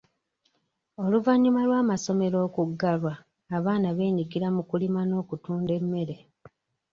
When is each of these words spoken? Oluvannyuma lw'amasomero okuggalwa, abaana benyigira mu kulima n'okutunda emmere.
Oluvannyuma 1.03 1.61
lw'amasomero 1.67 2.37
okuggalwa, 2.47 3.13
abaana 3.57 3.87
benyigira 3.97 4.47
mu 4.55 4.61
kulima 4.69 5.01
n'okutunda 5.05 5.71
emmere. 5.79 6.17